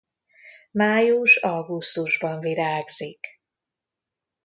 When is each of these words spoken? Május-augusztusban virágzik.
Május-augusztusban 0.71 2.39
virágzik. 2.39 3.25